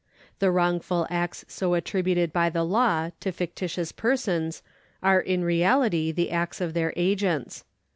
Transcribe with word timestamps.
The 0.39 0.49
wrongful 0.49 1.05
acts 1.11 1.45
so 1.47 1.75
attributed 1.75 2.33
by 2.33 2.49
the 2.49 2.63
law 2.63 3.11
to 3.19 3.31
fictitious 3.31 3.91
persons 3.91 4.63
are 5.03 5.19
in 5.21 5.43
reality 5.43 6.11
the 6.11 6.31
acts 6.31 6.59
of 6.59 6.73
their 6.73 6.91
agents. 6.95 7.63